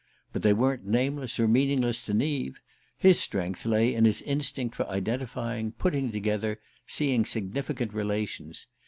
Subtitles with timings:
[0.33, 2.59] But they weren't nameless or meaningless to Neave;
[2.97, 8.65] his strength lay in his instinct for identifying, putting together, seeing significant relations.